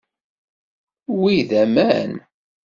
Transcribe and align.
Wi 1.19 1.35
d 1.49 1.51
aman. 1.63 2.11